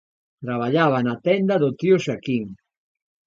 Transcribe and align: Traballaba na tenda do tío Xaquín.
Traballaba 0.45 0.99
na 1.07 1.15
tenda 1.27 1.55
do 1.63 1.69
tío 1.79 1.97
Xaquín. 2.05 2.45